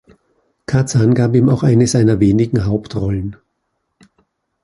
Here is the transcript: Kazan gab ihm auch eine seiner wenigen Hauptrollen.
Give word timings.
Kazan 0.65 1.13
gab 1.13 1.35
ihm 1.35 1.47
auch 1.49 1.61
eine 1.61 1.85
seiner 1.85 2.19
wenigen 2.19 2.65
Hauptrollen. 2.65 3.35